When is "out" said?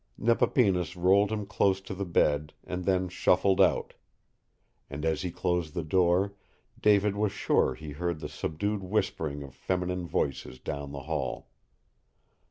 3.61-3.93